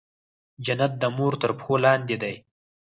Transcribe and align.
جنت 0.65 0.91
د 1.01 1.03
مور 1.17 1.33
تر 1.41 1.51
پښو 1.57 1.75
لاندې 1.85 2.15
دی 2.23 2.35